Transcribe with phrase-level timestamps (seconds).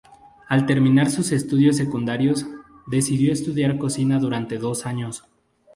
[0.49, 2.47] Al terminar sus estudios secundarios,
[2.87, 5.27] decidió estudiar cocina durante dos años.